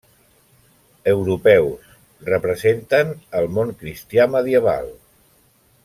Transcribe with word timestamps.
Europeus: 1.11 1.91
representen 2.29 3.13
el 3.41 3.51
món 3.59 3.75
cristià 3.83 4.27
medieval. 4.39 4.91